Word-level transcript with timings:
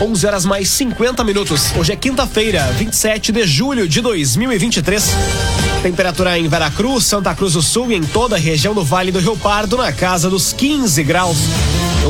11 0.00 0.26
horas 0.26 0.46
mais 0.46 0.70
50 0.70 1.22
minutos. 1.24 1.72
Hoje 1.76 1.92
é 1.92 1.96
quinta-feira, 1.96 2.64
27 2.78 3.32
de 3.32 3.46
julho 3.46 3.86
de 3.86 4.00
2023. 4.00 5.04
Temperatura 5.82 6.38
em 6.38 6.48
Veracruz, 6.48 7.04
Santa 7.04 7.34
Cruz 7.34 7.52
do 7.52 7.60
Sul 7.60 7.92
e 7.92 7.96
em 7.96 8.02
toda 8.02 8.36
a 8.36 8.38
região 8.38 8.72
do 8.72 8.82
Vale 8.82 9.12
do 9.12 9.18
Rio 9.18 9.36
Pardo 9.36 9.76
na 9.76 9.92
casa 9.92 10.30
dos 10.30 10.54
15 10.54 11.02
graus. 11.02 11.36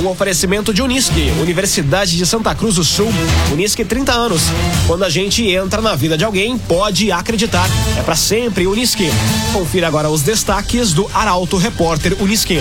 Um 0.01 0.07
oferecimento 0.07 0.73
de 0.73 0.83
Unisque, 0.83 1.33
Universidade 1.41 2.17
de 2.17 2.25
Santa 2.25 2.55
Cruz 2.55 2.77
do 2.77 2.85
Sul. 2.85 3.13
Unisque 3.51 3.85
30 3.85 4.13
anos. 4.13 4.43
Quando 4.87 5.03
a 5.03 5.11
gente 5.11 5.45
entra 5.51 5.83
na 5.83 5.97
vida 5.97 6.17
de 6.17 6.25
alguém, 6.25 6.57
pode 6.57 7.11
acreditar. 7.11 7.69
É 7.99 8.03
para 8.03 8.15
sempre 8.15 8.69
Unisque. 8.69 9.11
Confira 9.53 9.89
agora 9.89 10.09
os 10.09 10.23
destaques 10.23 10.93
do 10.93 11.11
Arauto 11.13 11.57
Repórter 11.57 12.17
Unisque. 12.23 12.61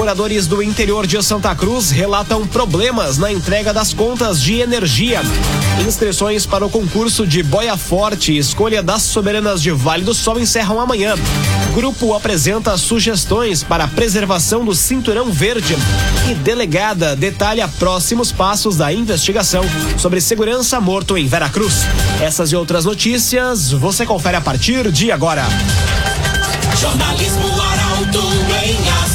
Moradores 0.00 0.46
do 0.46 0.62
interior 0.62 1.06
de 1.06 1.22
Santa 1.22 1.54
Cruz 1.54 1.90
relatam 1.90 2.46
problemas 2.46 3.18
na 3.18 3.30
entrega 3.30 3.70
das 3.70 3.92
contas 3.92 4.40
de 4.40 4.54
energia. 4.54 5.20
Inscrições 5.86 6.46
para 6.46 6.64
o 6.64 6.70
concurso 6.70 7.26
de 7.26 7.42
Boia 7.42 7.76
Forte, 7.76 8.34
escolha 8.34 8.82
das 8.82 9.02
soberanas 9.02 9.60
de 9.60 9.70
Vale 9.70 10.02
do 10.02 10.14
Sol 10.14 10.40
encerram 10.40 10.80
amanhã. 10.80 11.16
Grupo 11.74 12.14
apresenta 12.14 12.78
sugestões 12.78 13.62
para 13.62 13.84
a 13.84 13.88
preservação 13.88 14.64
do 14.64 14.74
cinturão 14.74 15.30
verde 15.30 15.76
e 16.30 16.34
delegada 16.34 17.14
detalha 17.14 17.68
próximos 17.68 18.32
passos 18.32 18.78
da 18.78 18.90
investigação 18.90 19.62
sobre 19.98 20.22
segurança 20.22 20.80
morto 20.80 21.18
em 21.18 21.26
Veracruz. 21.26 21.82
Essas 22.22 22.50
e 22.52 22.56
outras 22.56 22.86
notícias 22.86 23.70
você 23.70 24.06
confere 24.06 24.38
a 24.38 24.40
partir 24.40 24.90
de 24.90 25.12
agora. 25.12 25.44
Jornalismo 26.80 27.60
Arauto 27.60 28.22
em 28.64 28.99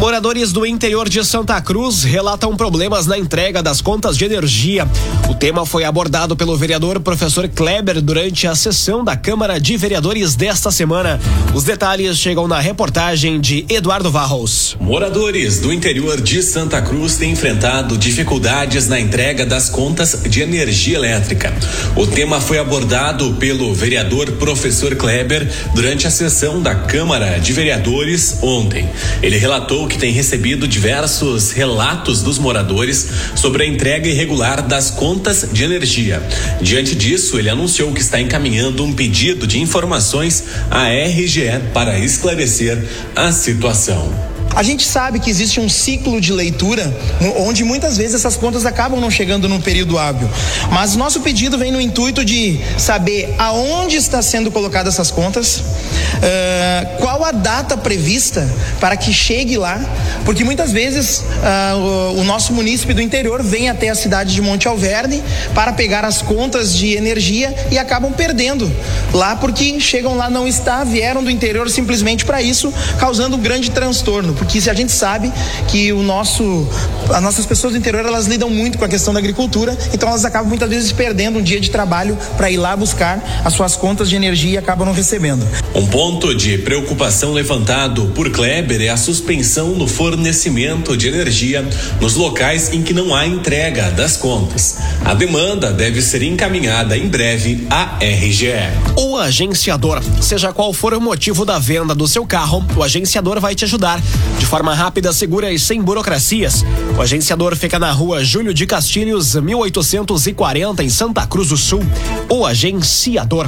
Moradores 0.00 0.50
do 0.50 0.64
interior 0.64 1.10
de 1.10 1.22
Santa 1.22 1.60
Cruz 1.60 2.04
relatam 2.04 2.56
problemas 2.56 3.06
na 3.06 3.18
entrega 3.18 3.62
das 3.62 3.82
contas 3.82 4.16
de 4.16 4.24
energia. 4.24 4.88
O 5.28 5.34
tema 5.34 5.66
foi 5.66 5.84
abordado 5.84 6.34
pelo 6.34 6.56
vereador 6.56 6.98
professor 7.00 7.46
Kleber 7.46 8.00
durante 8.00 8.46
a 8.46 8.54
sessão 8.54 9.04
da 9.04 9.14
Câmara 9.14 9.60
de 9.60 9.76
Vereadores 9.76 10.34
desta 10.34 10.70
semana. 10.70 11.20
Os 11.54 11.64
detalhes 11.64 12.16
chegam 12.16 12.48
na 12.48 12.58
reportagem 12.58 13.38
de 13.38 13.66
Eduardo 13.68 14.10
Varros. 14.10 14.74
Moradores 14.80 15.60
do 15.60 15.70
interior 15.70 16.18
de 16.18 16.42
Santa 16.42 16.80
Cruz 16.80 17.18
têm 17.18 17.32
enfrentado 17.32 17.98
dificuldades 17.98 18.88
na 18.88 18.98
entrega 18.98 19.44
das 19.44 19.68
contas 19.68 20.22
de 20.26 20.40
energia 20.40 20.96
elétrica. 20.96 21.52
O 21.94 22.06
tema 22.06 22.40
foi 22.40 22.58
abordado 22.58 23.34
pelo 23.34 23.74
vereador 23.74 24.32
professor 24.32 24.96
Kleber 24.96 25.46
durante 25.74 26.06
a 26.06 26.10
sessão 26.10 26.62
da 26.62 26.74
Câmara 26.74 27.38
de 27.38 27.52
Vereadores 27.52 28.38
ontem. 28.40 28.88
Ele 29.22 29.36
relatou 29.36 29.89
que 29.90 29.98
tem 29.98 30.12
recebido 30.12 30.68
diversos 30.68 31.50
relatos 31.50 32.22
dos 32.22 32.38
moradores 32.38 33.08
sobre 33.34 33.64
a 33.64 33.66
entrega 33.66 34.08
irregular 34.08 34.62
das 34.62 34.90
contas 34.90 35.48
de 35.52 35.64
energia. 35.64 36.22
Diante 36.62 36.94
disso, 36.94 37.38
ele 37.38 37.50
anunciou 37.50 37.92
que 37.92 38.00
está 38.00 38.20
encaminhando 38.20 38.84
um 38.84 38.92
pedido 38.92 39.46
de 39.46 39.60
informações 39.60 40.44
à 40.70 40.88
RGE 40.88 41.60
para 41.74 41.98
esclarecer 41.98 42.78
a 43.16 43.32
situação. 43.32 44.29
A 44.54 44.62
gente 44.62 44.84
sabe 44.84 45.20
que 45.20 45.30
existe 45.30 45.60
um 45.60 45.68
ciclo 45.68 46.20
de 46.20 46.32
leitura 46.32 46.92
onde 47.38 47.62
muitas 47.62 47.96
vezes 47.96 48.16
essas 48.16 48.36
contas 48.36 48.66
acabam 48.66 49.00
não 49.00 49.10
chegando 49.10 49.48
num 49.48 49.60
período 49.60 49.98
hábil. 49.98 50.28
Mas 50.70 50.96
nosso 50.96 51.20
pedido 51.20 51.56
vem 51.56 51.70
no 51.70 51.80
intuito 51.80 52.24
de 52.24 52.60
saber 52.76 53.34
aonde 53.38 53.96
está 53.96 54.20
sendo 54.20 54.50
colocadas 54.50 54.94
essas 54.94 55.10
contas, 55.10 55.58
uh, 55.58 56.96
qual 56.98 57.24
a 57.24 57.30
data 57.30 57.76
prevista 57.76 58.48
para 58.80 58.96
que 58.96 59.12
chegue 59.12 59.56
lá, 59.56 59.80
porque 60.24 60.42
muitas 60.42 60.72
vezes 60.72 61.18
uh, 61.18 61.76
o, 61.76 62.20
o, 62.20 62.24
nosso 62.24 62.52
munícipe 62.52 62.92
do 62.92 63.00
interior 63.00 63.42
vem 63.42 63.68
até 63.68 63.88
a 63.88 63.94
cidade 63.94 64.34
de 64.34 64.42
Monte 64.42 64.66
Alverne 64.66 65.22
para 65.54 65.72
pegar 65.72 66.04
as 66.04 66.22
contas 66.22 66.74
de 66.74 66.94
energia 66.94 67.54
e 67.70 67.78
acabam 67.78 68.12
perdendo 68.12 68.70
lá 69.12 69.36
porque 69.36 69.78
chegam 69.80 70.16
lá 70.16 70.28
não 70.28 70.46
está, 70.46 70.82
vieram 70.84 71.22
do 71.22 71.30
interior 71.30 71.70
simplesmente 71.70 72.24
para 72.24 72.42
isso, 72.42 72.72
causando 72.98 73.36
um 73.36 73.40
grande 73.40 73.70
transtorno 73.70 74.39
porque 74.40 74.58
a 74.70 74.74
gente 74.74 74.90
sabe 74.90 75.30
que 75.68 75.92
o 75.92 76.02
nosso, 76.02 76.66
as 77.10 77.22
nossas 77.22 77.44
pessoas 77.44 77.74
do 77.74 77.78
interior 77.78 78.06
elas 78.06 78.26
lidam 78.26 78.48
muito 78.48 78.78
com 78.78 78.84
a 78.86 78.88
questão 78.88 79.12
da 79.12 79.20
agricultura, 79.20 79.76
então 79.92 80.08
elas 80.08 80.24
acabam 80.24 80.48
muitas 80.48 80.68
vezes 80.68 80.92
perdendo 80.92 81.38
um 81.38 81.42
dia 81.42 81.60
de 81.60 81.70
trabalho 81.70 82.16
para 82.38 82.50
ir 82.50 82.56
lá 82.56 82.74
buscar 82.74 83.42
as 83.44 83.52
suas 83.52 83.76
contas 83.76 84.08
de 84.08 84.16
energia 84.16 84.52
e 84.52 84.58
acabam 84.58 84.86
não 84.86 84.94
recebendo. 84.94 85.46
Um 85.74 85.86
ponto 85.86 86.34
de 86.34 86.56
preocupação 86.58 87.32
levantado 87.34 88.06
por 88.14 88.30
Kleber 88.30 88.80
é 88.80 88.88
a 88.88 88.96
suspensão 88.96 89.72
no 89.72 89.86
fornecimento 89.86 90.96
de 90.96 91.08
energia 91.08 91.62
nos 92.00 92.14
locais 92.14 92.72
em 92.72 92.82
que 92.82 92.94
não 92.94 93.14
há 93.14 93.26
entrega 93.26 93.90
das 93.90 94.16
contas. 94.16 94.78
A 95.04 95.12
demanda 95.12 95.70
deve 95.70 96.00
ser 96.00 96.22
encaminhada 96.22 96.96
em 96.96 97.08
breve 97.08 97.66
à 97.68 97.98
RGE. 98.00 98.54
O 98.96 99.18
agenciador, 99.18 100.02
seja 100.22 100.50
qual 100.50 100.72
for 100.72 100.94
o 100.94 101.00
motivo 101.00 101.44
da 101.44 101.58
venda 101.58 101.94
do 101.94 102.08
seu 102.08 102.24
carro, 102.24 102.64
o 102.74 102.82
agenciador 102.82 103.38
vai 103.38 103.54
te 103.54 103.66
ajudar 103.66 104.00
de 104.40 104.46
forma 104.46 104.74
rápida, 104.74 105.12
segura 105.12 105.52
e 105.52 105.58
sem 105.58 105.82
burocracias. 105.82 106.64
O 106.96 107.02
agenciador 107.02 107.54
fica 107.54 107.78
na 107.78 107.92
rua 107.92 108.24
Júlio 108.24 108.54
de 108.54 108.66
Castilhos, 108.66 109.34
1840, 109.34 110.82
em 110.82 110.88
Santa 110.88 111.26
Cruz 111.26 111.50
do 111.50 111.58
Sul. 111.58 111.82
O 112.26 112.46
agenciador. 112.46 113.46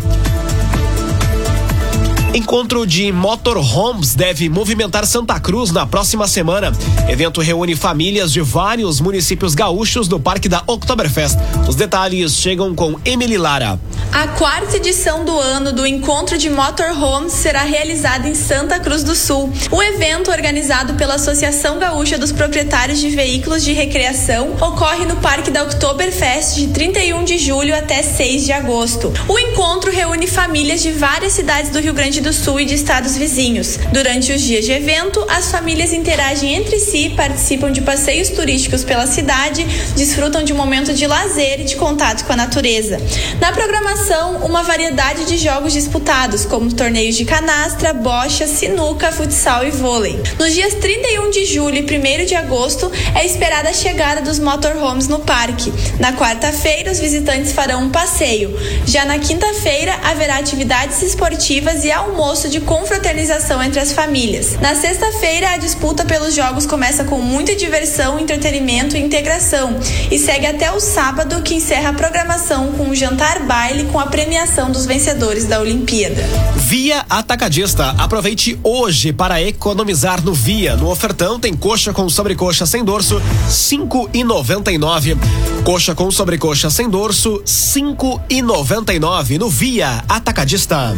Encontro 2.35 2.87
de 2.87 3.13
motorhomes 3.13 4.15
deve 4.15 4.49
movimentar 4.49 5.05
Santa 5.05 5.39
Cruz 5.39 5.71
na 5.71 5.85
próxima 5.85 6.27
semana. 6.27 6.73
Evento 7.07 7.43
reúne 7.43 7.77
famílias 7.77 8.33
de 8.33 8.41
vários 8.41 9.03
municípios 9.03 9.55
gaúchos 9.55 10.09
no 10.09 10.19
Parque 10.19 10.49
da 10.49 10.63
Oktoberfest. 10.67 11.37
Os 11.69 11.77
detalhes 11.77 12.35
chegam 12.35 12.75
com 12.75 12.99
Emily 13.05 13.37
Lara. 13.37 13.79
A 14.11 14.29
quarta 14.29 14.79
edição 14.79 15.27
do 15.27 15.39
ano 15.39 15.73
do 15.75 15.87
Encontro 15.87 16.39
de 16.39 16.49
Motorhomes 16.49 17.35
será 17.35 17.65
realizada 17.65 18.27
em 18.27 18.35
Santa 18.35 18.81
Cruz 18.81 19.05
do 19.05 19.15
Sul. 19.15 19.53
O 19.71 19.83
evento, 19.83 20.31
organizado 20.31 20.95
pela 20.95 21.17
Associação 21.17 21.79
Gaúcha 21.79 22.19
dos 22.19 22.33
Proprietários 22.33 22.99
de 22.99 23.11
Veículos 23.11 23.63
de 23.63 23.73
Recreação, 23.73 24.55
ocorre 24.55 25.05
no 25.05 25.17
Parque 25.17 25.51
da 25.51 25.65
Oktoberfest 25.65 26.57
de 26.57 26.69
31 26.69 27.25
de 27.25 27.37
julho 27.37 27.77
até 27.77 28.03
6 28.03 28.47
de 28.47 28.53
agosto. 28.53 29.13
O 29.29 29.39
encontro 29.39 29.91
reúne 29.91 30.27
famílias 30.27 30.83
de 30.83 30.93
várias 30.93 31.35
cidades 31.35 31.71
do 31.71 31.79
Rio 31.79 31.93
Grande 31.93 32.22
do 32.23 32.33
Sul 32.33 32.61
e 32.61 32.65
de 32.65 32.75
estados 32.75 33.17
vizinhos. 33.17 33.79
Durante 33.93 34.33
os 34.33 34.41
dias 34.41 34.65
de 34.65 34.73
evento, 34.73 35.25
as 35.29 35.51
famílias 35.51 35.93
interagem 35.93 36.55
entre 36.55 36.79
si, 36.79 37.11
participam 37.11 37.71
de 37.73 37.83
passeios 37.83 38.29
turísticos 38.31 38.85
pela 38.85 39.07
cidade, 39.07 39.65
desfrutam 39.97 40.43
de 40.43 40.53
um 40.53 40.57
momento 40.57 40.95
de 40.95 41.07
lazer 41.07 41.61
e 41.61 41.65
de 41.65 41.77
contato 41.77 42.25
com 42.25 42.33
a 42.33 42.37
natureza. 42.37 42.99
Na 43.41 43.53
programação, 43.53 44.37
uma 44.37 44.63
variedade 44.63 45.25
de 45.25 45.37
jogos 45.37 45.73
disputados, 45.73 46.47
como 46.47 46.73
torneios 46.73 47.17
de 47.17 47.25
canastra, 47.25 47.93
bocha, 47.93 48.47
sinuca, 48.47 49.11
futsal 49.11 49.67
e 49.67 49.71
vôlei. 49.71 50.19
Nos 50.39 50.55
dias 50.55 50.75
31 50.75 51.31
de 51.31 51.45
julho 51.45 51.77
e 51.77 51.83
1 51.83 52.25
de 52.25 52.35
agosto, 52.37 52.91
é 53.15 53.27
esperada 53.27 53.71
a 53.71 53.75
chegada 53.75 54.23
dos 54.23 54.39
motorhomes 54.39 55.09
no 55.09 55.19
parque. 55.19 55.73
Na 55.99 56.13
quarta-feira, 56.13 56.93
os 56.93 57.01
visitantes 57.01 57.53
farão 57.53 57.83
um 57.83 57.91
passeio. 57.91 58.57
Já 58.87 59.05
na 59.05 59.19
quinta-feira, 59.19 59.99
haverá 60.05 60.39
atividades 60.39 61.03
esportivas 61.03 61.85
e 61.85 61.91
almoço 61.91 62.12
almoço 62.13 62.51
de 62.51 62.61
confraternização 62.61 63.63
entre 63.63 63.81
as 63.81 63.93
famílias. 63.93 64.59
Na 64.61 64.75
sexta-feira, 64.75 65.53
a 65.53 65.57
disputa 65.57 66.05
pelos 66.05 66.35
jogos 66.35 66.67
começa 66.67 67.05
com 67.05 67.19
muita 67.19 67.57
diversão, 67.57 68.21
entretenimento 68.21 68.97
e 68.97 69.01
integração 69.01 69.81
e 70.11 70.19
segue 70.19 70.47
até 70.47 70.71
o 70.71 70.79
sábado, 70.79 71.41
que 71.41 71.55
encerra 71.55 71.89
a 71.89 71.93
programação 71.95 72.73
com 72.73 72.85
um 72.85 72.95
jantar 72.95 73.47
baile 73.47 73.85
com 73.85 73.99
a 73.99 74.07
premiação 74.07 74.71
dos 74.71 74.85
vencedores 74.85 75.47
da 75.47 75.59
Olimpíada. 75.59 76.23
Via 76.55 77.05
Atacadista. 77.09 77.95
Aproveite 77.99 78.61
hoje 78.63 79.11
para 79.11 79.41
economizar 79.41 80.23
no 80.23 80.35
Via. 80.35 80.77
No 80.77 80.91
ofertão 80.91 81.41
tem 81.41 81.55
coxa 81.55 81.95
com 81.95 82.09
sobrecoxa 82.11 82.67
sem 82.67 82.85
dorso, 82.85 83.23
cinco 83.49 84.09
e 84.13 84.23
noventa 84.23 84.71
e 84.71 84.77
nove. 84.77 85.17
Coxa 85.65 85.95
com 85.95 86.11
sobrecoxa 86.11 86.69
sem 86.69 86.91
dorso, 86.91 87.41
cinco 87.47 88.21
e 88.29 88.43
noventa 88.43 88.93
e 88.93 88.99
nove 88.99 89.39
no 89.39 89.49
Via 89.49 90.05
Atacadista. 90.07 90.95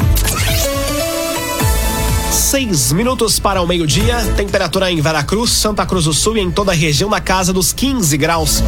Seis 2.35 2.91
minutos 2.91 3.39
para 3.39 3.63
o 3.63 3.67
meio-dia. 3.67 4.17
Temperatura 4.37 4.91
em 4.91 5.01
Veracruz, 5.01 5.53
Santa 5.53 5.87
Cruz 5.87 6.05
do 6.05 6.13
Sul 6.13 6.37
e 6.37 6.41
em 6.41 6.51
toda 6.51 6.73
a 6.73 6.75
região 6.75 7.09
na 7.09 7.21
casa 7.21 7.53
dos 7.53 7.73
15 7.73 8.17
graus. 8.17 8.61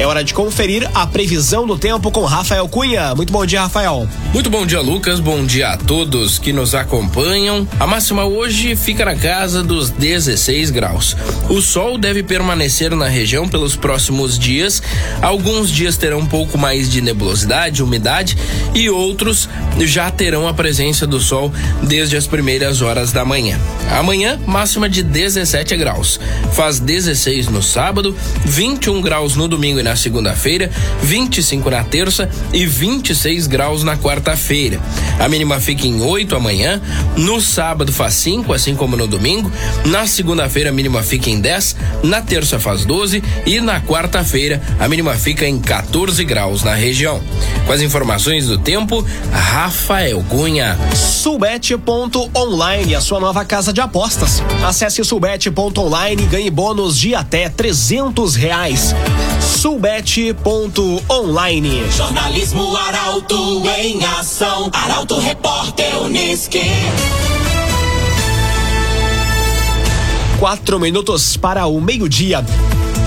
É 0.00 0.06
hora 0.06 0.24
de 0.24 0.32
conferir 0.32 0.90
a 0.94 1.06
previsão 1.06 1.66
do 1.66 1.76
tempo 1.76 2.10
com 2.10 2.24
Rafael 2.24 2.66
Cunha. 2.66 3.14
Muito 3.14 3.30
bom 3.30 3.44
dia, 3.44 3.60
Rafael. 3.60 4.08
Muito 4.32 4.48
bom 4.48 4.64
dia, 4.64 4.80
Lucas. 4.80 5.20
Bom 5.20 5.44
dia 5.44 5.72
a 5.72 5.76
todos 5.76 6.38
que 6.38 6.54
nos 6.54 6.74
acompanham. 6.74 7.68
A 7.78 7.86
máxima 7.86 8.24
hoje 8.24 8.74
fica 8.76 9.04
na 9.04 9.14
casa 9.14 9.62
dos 9.62 9.90
16 9.90 10.70
graus. 10.70 11.14
O 11.50 11.60
sol 11.60 11.98
deve 11.98 12.22
permanecer 12.22 12.96
na 12.96 13.08
região 13.08 13.46
pelos 13.46 13.76
próximos 13.76 14.38
dias. 14.38 14.82
Alguns 15.20 15.70
dias 15.70 15.98
terão 15.98 16.20
um 16.20 16.26
pouco 16.26 16.56
mais 16.56 16.90
de 16.90 17.02
nebulosidade, 17.02 17.82
umidade 17.82 18.38
e 18.74 18.88
outros 18.88 19.50
já 19.80 20.10
terão 20.10 20.48
a 20.48 20.54
presença 20.54 21.06
do 21.06 21.20
sol 21.20 21.52
desde 21.82 22.16
as 22.16 22.26
primeiras 22.26 22.80
horas 22.80 23.12
da 23.12 23.22
manhã. 23.22 23.60
Amanhã, 23.90 24.40
máxima 24.46 24.88
de 24.88 25.02
17 25.02 25.76
graus. 25.76 26.18
Faz 26.54 26.80
16 26.80 27.48
no 27.48 27.62
sábado, 27.62 28.16
21 28.46 29.02
graus 29.02 29.36
no 29.36 29.46
domingo 29.46 29.78
e 29.78 29.82
na 29.82 29.89
na 29.90 29.96
segunda-feira, 29.96 30.70
25 31.02 31.68
na 31.68 31.82
terça 31.82 32.30
e 32.52 32.64
26 32.64 33.48
graus 33.48 33.82
na 33.82 33.96
quarta-feira. 33.96 34.78
A 35.18 35.28
mínima 35.28 35.58
fica 35.58 35.84
em 35.84 36.00
8 36.00 36.36
amanhã, 36.36 36.80
no 37.16 37.40
sábado 37.40 37.92
faz 37.92 38.14
5, 38.14 38.52
assim 38.52 38.76
como 38.76 38.96
no 38.96 39.08
domingo, 39.08 39.50
na 39.86 40.06
segunda-feira 40.06 40.70
a 40.70 40.72
mínima 40.72 41.02
fica 41.02 41.28
em 41.28 41.40
10, 41.40 41.74
na 42.04 42.22
terça 42.22 42.60
faz 42.60 42.84
12 42.84 43.20
e 43.44 43.60
na 43.60 43.80
quarta-feira 43.80 44.62
a 44.78 44.86
mínima 44.86 45.14
fica 45.14 45.44
em 45.44 45.58
14 45.58 46.24
graus 46.24 46.62
na 46.62 46.74
região. 46.74 47.20
Com 47.66 47.72
as 47.72 47.80
informações 47.80 48.46
do 48.46 48.58
tempo, 48.58 49.04
Rafael 49.32 50.24
Cunha. 50.28 50.78
Sulbet.online, 50.94 52.94
a 52.94 53.00
sua 53.00 53.18
nova 53.18 53.44
casa 53.44 53.72
de 53.72 53.80
apostas. 53.80 54.40
Acesse 54.64 55.04
sulbet.online 55.04 56.22
e 56.22 56.26
ganhe 56.26 56.48
bônus 56.48 56.96
de 56.96 57.12
até 57.12 57.48
300 57.48 58.36
reais. 58.36 58.94
Sulbet.online. 59.80 61.90
Jornalismo 61.90 62.76
Arauto 62.76 63.62
em 63.78 64.04
ação. 64.04 64.68
Arauto 64.74 65.18
Repórter 65.18 66.02
Uniski. 66.02 66.60
Quatro 70.38 70.78
minutos 70.78 71.38
para 71.38 71.66
o 71.66 71.80
meio-dia. 71.80 72.44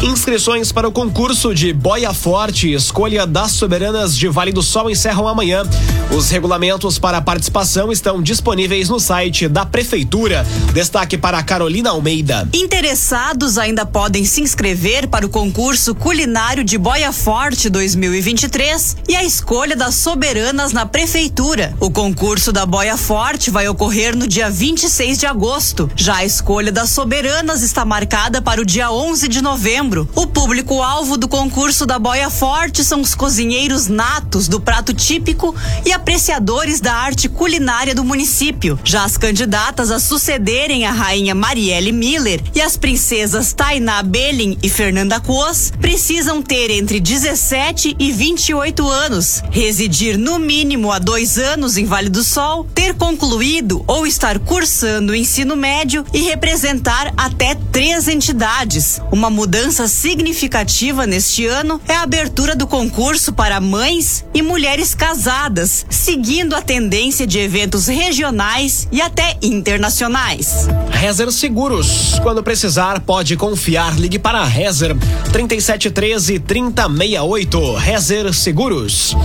Inscrições 0.03 0.69
para 0.69 0.85
o 0.85 0.91
concurso 0.91 1.55
de 1.55 1.71
Boia 1.71 2.13
Forte, 2.13 2.73
escolha 2.73 3.25
das 3.25 3.51
soberanas 3.51 4.17
de 4.17 4.27
Vale 4.27 4.51
do 4.51 4.61
Sol 4.61 4.89
encerram 4.89 5.29
amanhã. 5.29 5.63
Os 6.11 6.29
regulamentos 6.29 6.99
para 6.99 7.19
a 7.19 7.21
participação 7.21 7.89
estão 7.89 8.21
disponíveis 8.21 8.89
no 8.89 8.99
site 8.99 9.47
da 9.47 9.65
Prefeitura. 9.65 10.45
Destaque 10.73 11.17
para 11.17 11.41
Carolina 11.41 11.91
Almeida. 11.91 12.49
Interessados 12.53 13.57
ainda 13.57 13.85
podem 13.85 14.25
se 14.25 14.41
inscrever 14.41 15.07
para 15.07 15.25
o 15.25 15.29
concurso 15.29 15.95
culinário 15.95 16.65
de 16.65 16.77
Boia 16.77 17.13
Forte 17.13 17.69
2023 17.69 18.97
e 19.07 19.15
a 19.15 19.23
escolha 19.23 19.73
das 19.73 19.95
soberanas 19.95 20.73
na 20.73 20.85
Prefeitura. 20.85 21.73
O 21.79 21.89
concurso 21.89 22.51
da 22.51 22.65
Boia 22.65 22.97
Forte 22.97 23.49
vai 23.49 23.69
ocorrer 23.69 24.17
no 24.17 24.27
dia 24.27 24.49
26 24.49 25.17
de 25.17 25.25
agosto. 25.25 25.89
Já 25.95 26.17
a 26.17 26.25
escolha 26.25 26.73
das 26.73 26.89
soberanas 26.89 27.63
está 27.63 27.85
marcada 27.85 28.41
para 28.41 28.61
o 28.61 28.65
dia 28.65 28.91
11 28.91 29.29
de 29.29 29.41
novembro. 29.41 29.92
O 30.15 30.25
público-alvo 30.25 31.17
do 31.17 31.27
concurso 31.27 31.85
da 31.85 31.99
Boia 31.99 32.29
Forte 32.29 32.83
são 32.83 32.99
os 33.01 33.13
cozinheiros 33.13 33.87
natos 33.87 34.47
do 34.47 34.59
prato 34.59 34.93
típico 34.93 35.55
e 35.85 35.91
apreciadores 35.91 36.81
da 36.81 36.93
arte 36.95 37.29
culinária 37.29 37.93
do 37.93 38.03
município. 38.03 38.79
Já 38.83 39.03
as 39.03 39.17
candidatas 39.17 39.91
a 39.91 39.99
sucederem 39.99 40.85
a 40.85 40.91
rainha 40.91 41.35
Marielle 41.35 41.91
Miller 41.91 42.41
e 42.55 42.61
as 42.61 42.75
princesas 42.75 43.53
Tainá 43.53 44.01
Belling 44.01 44.57
e 44.63 44.69
Fernanda 44.69 45.19
Coas 45.19 45.71
precisam 45.79 46.41
ter 46.41 46.71
entre 46.71 46.99
17 46.99 47.95
e 47.99 48.11
28 48.11 48.87
anos, 48.87 49.43
residir 49.51 50.17
no 50.17 50.39
mínimo 50.39 50.91
há 50.91 50.97
dois 50.97 51.37
anos 51.37 51.77
em 51.77 51.85
Vale 51.85 52.09
do 52.09 52.23
Sol, 52.23 52.65
ter 52.73 52.95
concluído 52.95 53.83
ou 53.85 54.07
estar 54.07 54.39
cursando 54.39 55.11
o 55.11 55.15
ensino 55.15 55.55
médio 55.55 56.03
e 56.13 56.21
representar 56.21 57.13
até 57.15 57.55
três 57.71 58.07
entidades. 58.07 58.99
Uma 59.11 59.29
mudança 59.29 59.72
mudança 59.73 59.87
significativa 59.87 61.07
neste 61.07 61.47
ano 61.47 61.81
é 61.87 61.95
a 61.95 62.03
abertura 62.03 62.55
do 62.55 62.67
concurso 62.67 63.33
para 63.33 63.59
mães 63.59 64.23
e 64.31 64.39
mulheres 64.39 64.93
casadas, 64.93 65.83
seguindo 65.89 66.55
a 66.55 66.61
tendência 66.61 67.25
de 67.25 67.39
eventos 67.39 67.87
regionais 67.87 68.87
e 68.91 69.01
até 69.01 69.35
internacionais. 69.41 70.67
Rezer 70.91 71.31
Seguros. 71.31 72.19
Quando 72.21 72.43
precisar, 72.43 72.99
pode 72.99 73.35
confiar. 73.35 73.99
Ligue 73.99 74.19
para 74.19 74.41
a 74.41 74.45
Rezer 74.45 74.95
3713 75.31 76.39
3068. 76.39 77.73
Rezer 77.73 78.31
Seguros. 78.31 79.15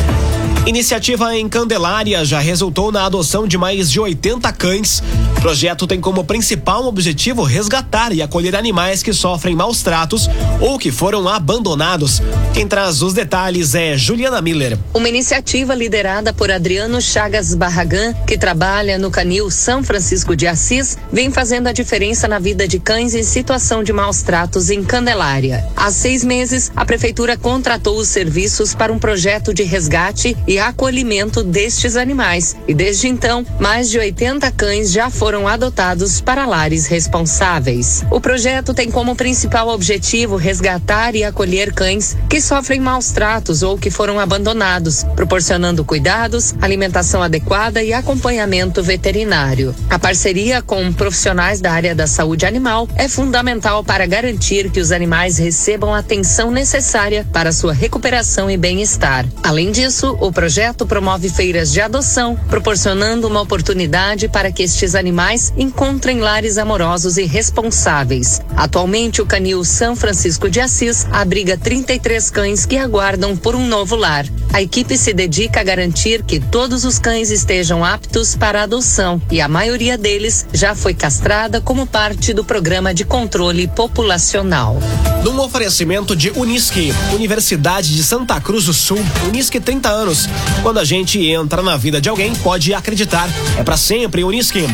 Iniciativa 0.68 1.34
em 1.34 1.48
Candelária 1.48 2.24
já 2.24 2.38
resultou 2.38 2.92
na 2.92 3.06
adoção 3.06 3.46
de 3.46 3.56
mais 3.56 3.90
de 3.90 4.00
80 4.00 4.52
cães. 4.52 5.02
O 5.38 5.40
projeto 5.40 5.86
tem 5.86 6.00
como 6.00 6.24
principal 6.24 6.84
objetivo 6.86 7.44
resgatar 7.44 8.12
e 8.12 8.20
acolher 8.20 8.56
animais 8.56 9.04
que 9.04 9.12
sofrem 9.12 9.54
maus 9.54 9.84
tratos 9.84 10.28
ou 10.60 10.76
que 10.76 10.90
foram 10.90 11.28
abandonados. 11.28 12.20
Quem 12.52 12.66
traz 12.66 13.02
os 13.02 13.14
detalhes 13.14 13.72
é 13.76 13.96
Juliana 13.96 14.42
Miller. 14.42 14.76
Uma 14.92 15.08
iniciativa 15.08 15.76
liderada 15.76 16.32
por 16.32 16.50
Adriano 16.50 17.00
Chagas 17.00 17.54
Barragan, 17.54 18.14
que 18.26 18.36
trabalha 18.36 18.98
no 18.98 19.12
canil 19.12 19.48
São 19.48 19.80
Francisco 19.84 20.34
de 20.34 20.48
Assis, 20.48 20.98
vem 21.12 21.30
fazendo 21.30 21.68
a 21.68 21.72
diferença 21.72 22.26
na 22.26 22.40
vida 22.40 22.66
de 22.66 22.80
cães 22.80 23.14
em 23.14 23.22
situação 23.22 23.84
de 23.84 23.92
maus 23.92 24.22
tratos 24.22 24.70
em 24.70 24.82
Candelária. 24.82 25.64
Há 25.76 25.92
seis 25.92 26.24
meses, 26.24 26.72
a 26.74 26.84
prefeitura 26.84 27.36
contratou 27.36 27.96
os 27.96 28.08
serviços 28.08 28.74
para 28.74 28.92
um 28.92 28.98
projeto 28.98 29.54
de 29.54 29.62
resgate 29.62 30.36
e 30.48 30.58
acolhimento 30.58 31.44
destes 31.44 31.94
animais. 31.94 32.56
E 32.66 32.74
desde 32.74 33.06
então, 33.06 33.46
mais 33.60 33.88
de 33.88 34.00
80 34.00 34.50
cães 34.50 34.90
já 34.90 35.08
foram 35.08 35.27
adotados 35.28 36.22
para 36.22 36.46
lares 36.46 36.86
responsáveis. 36.86 38.02
O 38.10 38.18
projeto 38.18 38.72
tem 38.72 38.90
como 38.90 39.14
principal 39.14 39.68
objetivo 39.68 40.36
resgatar 40.36 41.14
e 41.14 41.22
acolher 41.22 41.72
cães 41.74 42.16
que 42.30 42.40
sofrem 42.40 42.80
maus 42.80 43.10
tratos 43.10 43.62
ou 43.62 43.76
que 43.76 43.90
foram 43.90 44.18
abandonados, 44.18 45.04
proporcionando 45.14 45.84
cuidados, 45.84 46.54
alimentação 46.62 47.22
adequada 47.22 47.82
e 47.82 47.92
acompanhamento 47.92 48.82
veterinário. 48.82 49.74
A 49.90 49.98
parceria 49.98 50.62
com 50.62 50.90
profissionais 50.94 51.60
da 51.60 51.72
área 51.72 51.94
da 51.94 52.06
saúde 52.06 52.46
animal 52.46 52.88
é 52.96 53.06
fundamental 53.06 53.84
para 53.84 54.06
garantir 54.06 54.70
que 54.70 54.80
os 54.80 54.92
animais 54.92 55.36
recebam 55.36 55.92
a 55.92 55.98
atenção 55.98 56.50
necessária 56.50 57.26
para 57.32 57.52
sua 57.52 57.74
recuperação 57.74 58.50
e 58.50 58.56
bem-estar. 58.56 59.26
Além 59.42 59.70
disso, 59.70 60.16
o 60.20 60.32
projeto 60.32 60.86
promove 60.86 61.28
feiras 61.28 61.70
de 61.70 61.82
adoção, 61.82 62.34
proporcionando 62.48 63.28
uma 63.28 63.42
oportunidade 63.42 64.26
para 64.28 64.50
que 64.50 64.62
estes 64.62 64.94
animais 64.94 65.17
encontrem 65.56 66.20
lares 66.20 66.58
amorosos 66.58 67.16
e 67.16 67.24
responsáveis. 67.24 68.40
Atualmente, 68.56 69.20
o 69.20 69.26
canil 69.26 69.64
São 69.64 69.96
Francisco 69.96 70.48
de 70.48 70.60
Assis 70.60 71.08
abriga 71.10 71.56
33 71.56 72.30
cães 72.30 72.64
que 72.64 72.78
aguardam 72.78 73.36
por 73.36 73.56
um 73.56 73.66
novo 73.66 73.96
lar. 73.96 74.24
A 74.52 74.62
equipe 74.62 74.96
se 74.96 75.12
dedica 75.12 75.58
a 75.58 75.64
garantir 75.64 76.22
que 76.22 76.38
todos 76.38 76.84
os 76.84 77.00
cães 77.00 77.32
estejam 77.32 77.84
aptos 77.84 78.36
para 78.36 78.62
adoção 78.62 79.20
e 79.28 79.40
a 79.40 79.48
maioria 79.48 79.98
deles 79.98 80.46
já 80.52 80.76
foi 80.76 80.94
castrada 80.94 81.60
como 81.60 81.84
parte 81.84 82.32
do 82.32 82.44
programa 82.44 82.94
de 82.94 83.04
controle 83.04 83.66
populacional. 83.66 84.78
Num 85.24 85.40
oferecimento 85.40 86.14
de 86.14 86.30
Unisque, 86.30 86.94
Universidade 87.12 87.94
de 87.96 88.04
Santa 88.04 88.40
Cruz 88.40 88.66
do 88.66 88.72
Sul, 88.72 89.00
Unisque 89.26 89.58
30 89.58 89.88
anos. 89.88 90.28
Quando 90.62 90.78
a 90.78 90.84
gente 90.84 91.18
entra 91.26 91.60
na 91.60 91.76
vida 91.76 92.00
de 92.00 92.08
alguém, 92.08 92.32
pode 92.36 92.72
acreditar. 92.72 93.28
É 93.58 93.64
para 93.64 93.76
sempre 93.76 94.22
Unisque. 94.22 94.64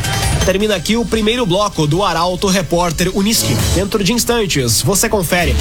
Termina 0.44 0.76
aqui 0.76 0.96
o 0.96 1.04
primeiro 1.04 1.46
bloco 1.46 1.86
do 1.86 2.02
Arauto 2.02 2.48
Repórter 2.48 3.10
Unisque. 3.16 3.56
Dentro 3.74 4.02
de 4.04 4.12
instantes, 4.12 4.82
você 4.82 5.08
confere. 5.08 5.54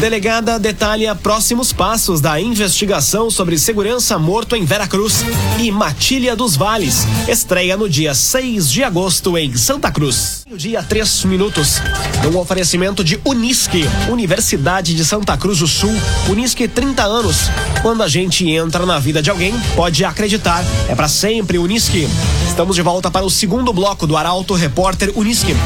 Delegada 0.00 0.60
detalha 0.60 1.12
próximos 1.12 1.72
passos 1.72 2.20
da 2.20 2.40
investigação 2.40 3.28
sobre 3.32 3.58
segurança 3.58 4.16
morto 4.16 4.54
em 4.54 4.64
Veracruz 4.64 5.24
e 5.58 5.72
Matilha 5.72 6.36
dos 6.36 6.54
Vales. 6.54 7.04
Estreia 7.26 7.76
no 7.76 7.88
dia 7.88 8.14
6 8.14 8.70
de 8.70 8.84
agosto 8.84 9.36
em 9.36 9.56
Santa 9.56 9.90
Cruz. 9.90 10.44
O 10.48 10.56
dia 10.56 10.84
3 10.84 11.24
minutos. 11.24 11.82
No 12.22 12.38
oferecimento 12.38 13.02
de 13.02 13.20
Unisque, 13.24 13.84
Universidade 14.08 14.94
de 14.94 15.04
Santa 15.04 15.36
Cruz 15.36 15.58
do 15.58 15.66
Sul. 15.66 15.92
Unisque 16.28 16.68
30 16.68 17.02
anos. 17.02 17.50
Quando 17.82 18.04
a 18.04 18.08
gente 18.08 18.48
entra 18.48 18.86
na 18.86 19.00
vida 19.00 19.20
de 19.20 19.30
alguém, 19.30 19.52
pode 19.74 20.04
acreditar. 20.04 20.64
É 20.88 20.94
para 20.94 21.08
sempre 21.08 21.58
Unisque. 21.58 22.08
Estamos 22.48 22.76
de 22.76 22.82
volta 22.82 23.10
para 23.10 23.26
o 23.26 23.30
segundo 23.30 23.72
bloco 23.72 24.06
do 24.06 24.16
Arauto 24.16 24.54
Repórter 24.54 25.12
Unisque. 25.16 25.56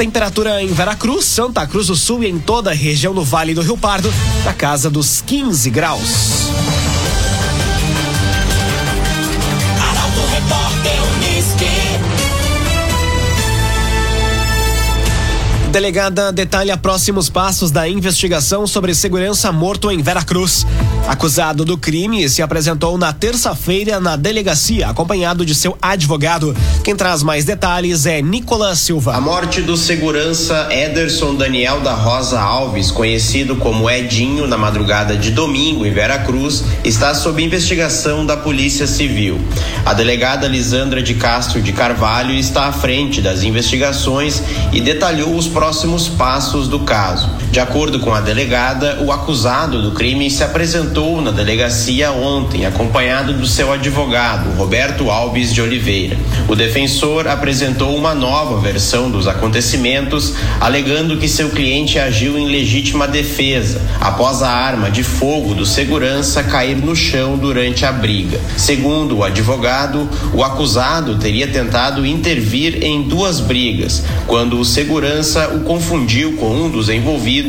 Temperatura 0.00 0.62
em 0.62 0.68
Veracruz, 0.68 1.26
Santa 1.26 1.66
Cruz 1.66 1.88
do 1.88 1.94
Sul 1.94 2.24
e 2.24 2.26
em 2.26 2.38
toda 2.38 2.70
a 2.70 2.74
região 2.74 3.12
do 3.12 3.22
Vale 3.22 3.52
do 3.52 3.59
Rio 3.60 3.76
Pardo, 3.76 4.12
na 4.44 4.52
casa 4.52 4.90
dos 4.90 5.20
15 5.20 5.70
graus. 5.70 6.89
Delegada 15.70 16.32
detalha 16.32 16.76
próximos 16.76 17.28
passos 17.28 17.70
da 17.70 17.88
investigação 17.88 18.66
sobre 18.66 18.92
segurança 18.92 19.52
morto 19.52 19.88
em 19.88 20.02
Veracruz. 20.02 20.66
Acusado 21.06 21.64
do 21.64 21.78
crime 21.78 22.28
se 22.28 22.42
apresentou 22.42 22.98
na 22.98 23.12
terça-feira 23.12 24.00
na 24.00 24.16
delegacia, 24.16 24.88
acompanhado 24.88 25.46
de 25.46 25.54
seu 25.54 25.78
advogado. 25.80 26.56
Quem 26.82 26.96
traz 26.96 27.22
mais 27.22 27.44
detalhes 27.44 28.04
é 28.04 28.20
Nicolas 28.20 28.80
Silva. 28.80 29.14
A 29.14 29.20
morte 29.20 29.62
do 29.62 29.76
segurança 29.76 30.68
Ederson 30.72 31.36
Daniel 31.36 31.80
da 31.80 31.94
Rosa 31.94 32.40
Alves, 32.40 32.90
conhecido 32.90 33.54
como 33.54 33.88
Edinho, 33.88 34.48
na 34.48 34.58
madrugada 34.58 35.16
de 35.16 35.30
domingo 35.30 35.86
em 35.86 35.92
Veracruz, 35.92 36.64
está 36.82 37.14
sob 37.14 37.40
investigação 37.40 38.26
da 38.26 38.36
Polícia 38.36 38.88
Civil. 38.88 39.40
A 39.86 39.94
delegada 39.94 40.48
Lisandra 40.48 41.00
de 41.00 41.14
Castro 41.14 41.62
de 41.62 41.72
Carvalho 41.72 42.34
está 42.34 42.66
à 42.66 42.72
frente 42.72 43.20
das 43.20 43.44
investigações 43.44 44.42
e 44.72 44.80
detalhou 44.80 45.36
os 45.36 45.46
próximos 45.60 46.08
passos 46.08 46.68
do 46.68 46.80
caso. 46.80 47.28
De 47.50 47.58
acordo 47.58 47.98
com 47.98 48.14
a 48.14 48.20
delegada, 48.20 49.00
o 49.02 49.10
acusado 49.10 49.82
do 49.82 49.90
crime 49.90 50.30
se 50.30 50.44
apresentou 50.44 51.20
na 51.20 51.32
delegacia 51.32 52.12
ontem, 52.12 52.64
acompanhado 52.64 53.32
do 53.32 53.44
seu 53.44 53.72
advogado, 53.72 54.56
Roberto 54.56 55.10
Alves 55.10 55.52
de 55.52 55.60
Oliveira. 55.60 56.16
O 56.46 56.54
defensor 56.54 57.26
apresentou 57.26 57.96
uma 57.96 58.14
nova 58.14 58.60
versão 58.60 59.10
dos 59.10 59.26
acontecimentos, 59.26 60.34
alegando 60.60 61.16
que 61.16 61.28
seu 61.28 61.50
cliente 61.50 61.98
agiu 61.98 62.38
em 62.38 62.46
legítima 62.46 63.08
defesa 63.08 63.82
após 64.00 64.42
a 64.42 64.50
arma 64.50 64.88
de 64.88 65.02
fogo 65.02 65.52
do 65.52 65.66
segurança 65.66 66.44
cair 66.44 66.76
no 66.76 66.94
chão 66.94 67.36
durante 67.36 67.84
a 67.84 67.90
briga. 67.90 68.40
Segundo 68.56 69.16
o 69.16 69.24
advogado, 69.24 70.08
o 70.32 70.44
acusado 70.44 71.18
teria 71.18 71.48
tentado 71.48 72.06
intervir 72.06 72.84
em 72.84 73.02
duas 73.02 73.40
brigas, 73.40 74.04
quando 74.28 74.56
o 74.60 74.64
segurança 74.64 75.48
o 75.48 75.64
confundiu 75.64 76.36
com 76.36 76.54
um 76.54 76.70
dos 76.70 76.88
envolvidos 76.88 77.39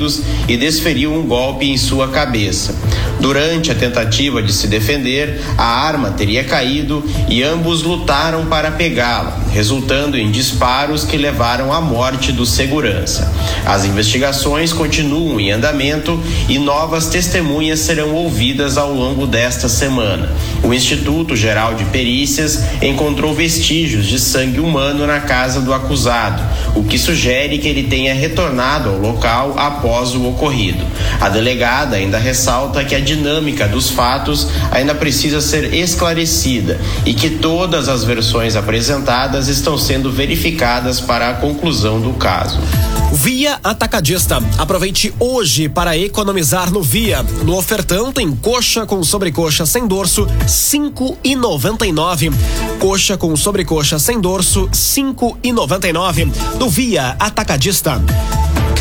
e 0.48 0.58
desferiu 0.58 1.14
um 1.14 1.26
golpe 1.26 1.66
em 1.66 1.78
sua 1.78 2.08
cabeça. 2.10 2.76
Durante 3.20 3.72
a 3.72 3.76
tentativa 3.76 4.42
de 4.42 4.52
se 4.52 4.68
defender, 4.68 5.40
a 5.58 5.64
arma 5.64 6.12
teria 6.12 6.44
caído 6.44 7.04
e 7.30 7.44
ambos 7.44 7.84
lutaram 7.84 8.46
para 8.46 8.72
pegá-la, 8.72 9.40
resultando 9.52 10.18
em 10.18 10.32
disparos 10.32 11.04
que 11.04 11.18
levaram 11.18 11.72
à 11.72 11.82
morte 11.82 12.32
do 12.32 12.46
segurança. 12.46 13.32
As 13.66 13.86
investigações 13.86 14.74
continuam 14.74 15.40
em 15.40 15.52
andamento 15.52 16.20
e 16.48 16.58
novas 16.58 17.08
testemunhas 17.08 17.80
serão 17.80 18.14
ouvidas 18.14 18.78
ao 18.78 18.94
longo 18.94 19.28
desta 19.28 19.68
semana. 19.68 20.30
O 20.64 20.74
Instituto 20.74 21.36
Geral 21.36 21.76
de 21.76 21.86
Perícias 21.86 22.64
encontrou 22.82 23.34
vestígios 23.34 24.06
de 24.06 24.20
sangue 24.20 24.60
humano 24.60 25.06
na 25.06 25.20
casa 25.20 25.62
do 25.62 25.74
acusado, 25.74 26.42
o 26.76 26.84
que 26.84 26.98
sugere 26.98 27.58
que 27.58 27.68
ele 27.68 27.84
tenha 27.84 28.14
retornado 28.14 28.90
ao 28.90 28.98
local 28.98 29.54
após 29.58 30.16
o 30.16 30.28
ocorrido. 30.28 30.86
A 31.20 31.30
delegada 31.30 31.96
ainda 31.98 32.18
ressalta 32.18 32.84
que 32.84 32.96
a 32.96 33.00
dinâmica 33.00 33.68
dos 33.68 33.90
fatos 33.90 34.48
ainda 34.72 34.96
precisa 34.96 35.42
ser 35.42 35.74
esclarecida 35.74 36.80
e 37.06 37.14
que 37.14 37.30
todas 37.30 37.90
as 37.90 38.04
versões 38.04 38.56
apresentadas 38.56 39.41
estão 39.48 39.78
sendo 39.78 40.12
verificadas 40.12 41.00
para 41.00 41.30
a 41.30 41.34
conclusão 41.34 42.00
do 42.00 42.14
caso. 42.14 42.60
Via 43.14 43.60
Atacadista. 43.64 44.42
Aproveite 44.58 45.14
hoje 45.20 45.68
para 45.68 45.98
economizar 45.98 46.72
no 46.72 46.82
Via. 46.82 47.24
No 47.44 47.58
ofertão 47.58 48.12
tem 48.12 48.32
coxa 48.32 48.86
com 48.86 49.04
sobrecoxa 49.04 49.66
sem 49.66 49.86
dorso, 49.86 50.28
cinco 50.48 51.18
e 51.24 51.36
noventa 51.36 51.86
e 51.86 51.92
nove. 51.92 52.32
Coxa 52.80 53.18
com 53.18 53.36
sobrecoxa 53.36 54.00
sem 54.00 54.20
dorso, 54.20 54.70
cinco 54.72 55.38
e 55.44 55.52
noventa 55.52 55.88
e 55.88 55.94
nove. 55.94 56.26
Do 56.58 56.70
Via 56.70 57.16
Atacadista. 57.20 58.02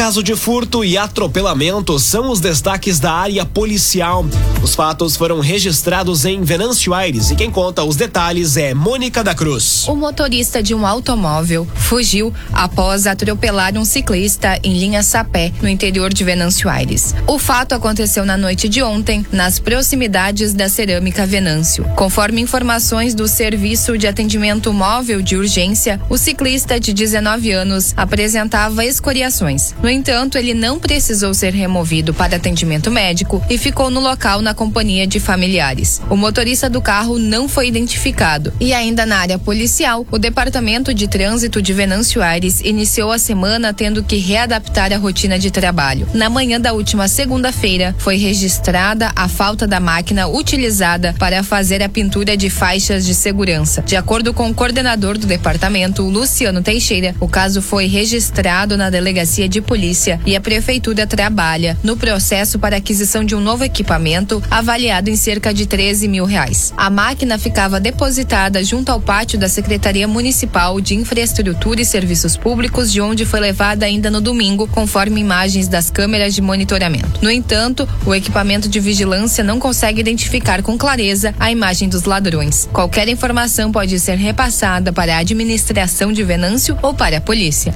Caso 0.01 0.23
de 0.23 0.35
furto 0.35 0.83
e 0.83 0.97
atropelamento 0.97 1.99
são 1.99 2.31
os 2.31 2.41
destaques 2.41 2.99
da 2.99 3.13
área 3.13 3.45
policial. 3.45 4.25
Os 4.63 4.75
fatos 4.75 5.15
foram 5.15 5.41
registrados 5.41 6.25
em 6.25 6.43
Venâncio 6.43 6.95
Aires 6.95 7.31
e 7.31 7.37
quem 7.37 7.51
conta 7.51 7.85
os 7.85 7.97
detalhes 7.97 8.57
é 8.57 8.73
Mônica 8.73 9.23
da 9.23 9.35
Cruz. 9.35 9.87
O 9.89 9.95
motorista 9.95 10.63
de 10.63 10.75
um 10.75 10.87
automóvel 10.87 11.69
fugiu 11.75 12.33
após 12.51 13.07
atropelar 13.07 13.77
um 13.77 13.85
ciclista 13.85 14.59
em 14.63 14.79
linha 14.79 15.03
Sapé, 15.03 15.53
no 15.61 15.69
interior 15.69 16.11
de 16.15 16.25
Venâncio 16.25 16.71
Aires. 16.71 17.15
O 17.27 17.39
fato 17.39 17.75
aconteceu 17.75 18.25
na 18.25 18.39
noite 18.39 18.71
de 18.71 18.83
ontem, 18.83 19.27
nas 19.31 19.59
proximidades 19.59 20.55
da 20.55 20.71
Cerâmica 20.71 21.27
Venâncio. 21.27 21.85
Conforme 21.95 22.41
informações 22.41 23.15
do 23.15 23.29
Serviço 23.29 23.99
de 23.99 24.07
Atendimento 24.07 24.73
Móvel 24.73 25.21
de 25.21 25.37
Urgência, 25.37 26.01
o 26.09 26.17
ciclista 26.17 26.81
de 26.81 26.95
19 26.95 27.53
anos 27.53 27.93
apresentava 27.99 28.83
escoriações. 28.83 29.75
No 29.83 29.90
entanto, 29.91 30.39
ele 30.39 30.55
não 30.55 30.79
precisou 30.79 31.35
ser 31.35 31.53
removido 31.53 32.15
para 32.15 32.37
atendimento 32.37 32.91
médico 32.91 33.43
e 33.51 33.59
ficou 33.59 33.91
no 33.91 33.99
local 33.99 34.41
na 34.41 34.55
companhia 34.55 35.07
de 35.07 35.19
familiares. 35.19 36.01
O 36.09 36.17
motorista 36.17 36.71
do 36.71 36.81
carro 36.81 37.19
não 37.19 37.49
foi 37.49 37.67
identificado. 37.69 38.53
E 38.61 38.73
ainda 38.73 39.05
na 39.05 39.17
área 39.17 39.39
policial, 39.39 40.07
o 40.11 40.19
Departamento 40.19 40.95
de 40.95 41.09
Trânsito 41.09 41.61
de 41.61 41.73
Venâncio 41.73 42.23
Aires 42.23 42.61
iniciou 42.61 43.11
a 43.11 43.19
semana 43.19 43.73
tendo 43.73 44.03
que 44.05 44.17
readaptar 44.17 44.93
a 44.93 44.97
rotina 44.97 45.39
de 45.39 45.51
trabalho. 45.51 46.09
Na 46.15 46.31
manhã 46.31 46.61
da 46.61 46.73
última 46.73 47.09
segunda-feira, 47.09 47.95
foi 47.99 48.17
registrada 48.17 49.11
a 49.17 49.29
falta 49.29 49.67
da 49.67 49.81
máquina 49.81 50.29
utilizada 50.29 51.15
para 51.19 51.43
fazer 51.43 51.83
a 51.83 51.89
pintura 51.89 52.37
de 52.37 52.49
faixas 52.49 53.05
de 53.05 53.15
segurança. 53.15 53.83
De 53.83 53.97
acordo 53.97 54.33
com 54.33 54.49
o 54.49 54.55
coordenador 54.55 55.19
do 55.19 55.27
departamento, 55.27 56.03
Luciano 56.03 56.63
Teixeira, 56.63 57.15
o 57.19 57.27
caso 57.27 57.61
foi 57.61 57.87
registrado 57.87 58.77
na 58.77 58.89
delegacia 58.89 59.49
de 59.49 59.61
polícia 59.61 59.80
e 60.27 60.37
a 60.37 60.41
prefeitura 60.41 61.07
trabalha 61.07 61.77
no 61.83 61.97
processo 61.97 62.59
para 62.59 62.77
aquisição 62.77 63.25
de 63.25 63.35
um 63.35 63.41
novo 63.41 63.65
equipamento 63.65 64.43
avaliado 64.51 65.09
em 65.09 65.17
cerca 65.17 65.55
de 65.55 65.65
13 65.65 66.07
mil 66.07 66.25
reais. 66.25 66.73
A 66.77 66.91
máquina 66.91 67.39
ficava 67.39 67.81
depositada 67.81 68.63
junto 68.63 68.93
ao 68.93 69.01
pátio 69.01 69.39
da 69.39 69.49
Secretaria 69.49 70.07
Municipal 70.07 70.81
de 70.81 70.95
Infraestrutura 70.95 71.81
e 71.81 71.85
Serviços 71.85 72.37
Públicos, 72.37 72.93
de 72.93 73.01
onde 73.01 73.25
foi 73.25 73.41
levada 73.41 73.87
ainda 73.87 74.11
no 74.11 74.21
domingo, 74.21 74.69
conforme 74.69 75.21
imagens 75.21 75.67
das 75.67 75.91
câmeras 75.91 76.35
de 76.35 76.43
monitoramento. 76.43 77.21
No 77.23 77.31
entanto, 77.31 77.89
o 78.05 78.15
equipamento 78.15 78.69
de 78.69 78.81
vigilância 78.81 79.43
não 79.43 79.59
consegue 79.59 80.01
identificar 80.01 80.63
com 80.63 80.77
clareza 80.77 81.35
a 81.39 81.51
imagem 81.51 81.89
dos 81.89 82.05
ladrões. 82.05 82.69
Qualquer 82.73 83.09
informação 83.09 83.73
pode 83.73 83.99
ser 83.99 84.17
repassada 84.17 84.93
para 84.93 85.17
a 85.17 85.19
administração 85.19 86.13
de 86.13 86.23
Venâncio 86.23 86.79
ou 86.83 86.93
para 86.93 87.17
a 87.19 87.21
polícia. 87.21 87.75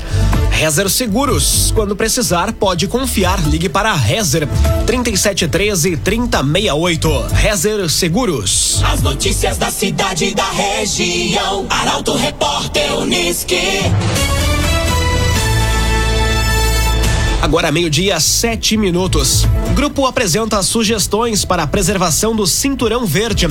Rezer 0.50 0.88
Seguros. 0.88 1.72
Quando 1.74 1.93
precisar, 1.94 2.52
pode 2.52 2.86
confiar. 2.86 3.40
Ligue 3.48 3.68
para 3.68 3.90
a 3.90 3.94
Rezer 3.94 4.46
3713 4.86 5.96
3068. 5.98 7.26
Rezer 7.32 7.88
Seguros. 7.90 8.82
As 8.84 9.02
notícias 9.02 9.56
da 9.56 9.70
cidade 9.70 10.26
e 10.26 10.34
da 10.34 10.50
região. 10.50 11.66
Arauto 11.70 12.14
Repórter 12.16 12.94
Uniski. 12.98 13.60
Agora 17.44 17.70
meio-dia, 17.70 18.18
sete 18.20 18.74
minutos. 18.74 19.44
O 19.70 19.74
grupo 19.74 20.06
apresenta 20.06 20.62
sugestões 20.62 21.44
para 21.44 21.64
a 21.64 21.66
preservação 21.66 22.34
do 22.34 22.46
Cinturão 22.46 23.04
Verde. 23.04 23.48